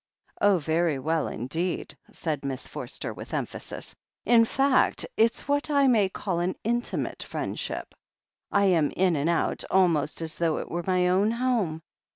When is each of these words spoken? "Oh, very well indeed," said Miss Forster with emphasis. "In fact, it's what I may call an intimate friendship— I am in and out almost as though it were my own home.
"Oh, 0.41 0.57
very 0.57 0.97
well 0.97 1.27
indeed," 1.27 1.95
said 2.11 2.43
Miss 2.43 2.65
Forster 2.65 3.13
with 3.13 3.35
emphasis. 3.35 3.93
"In 4.25 4.45
fact, 4.45 5.05
it's 5.15 5.47
what 5.47 5.69
I 5.69 5.85
may 5.85 6.09
call 6.09 6.39
an 6.39 6.55
intimate 6.63 7.21
friendship— 7.21 7.93
I 8.51 8.65
am 8.65 8.89
in 8.89 9.15
and 9.15 9.29
out 9.29 9.63
almost 9.69 10.23
as 10.23 10.39
though 10.39 10.57
it 10.57 10.71
were 10.71 10.83
my 10.87 11.07
own 11.07 11.29
home. 11.29 11.83